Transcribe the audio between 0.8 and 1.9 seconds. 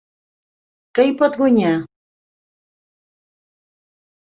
Què hi pot guanyar?